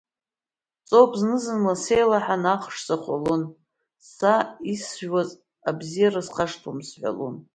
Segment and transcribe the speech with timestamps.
[0.87, 3.43] Ҵоуп зны-зынла сеилаҳан ахш сахәалон,
[4.13, 4.33] са
[4.71, 5.29] исзыжәуаз
[5.69, 7.35] абзиара схашҭуам сҳәалон!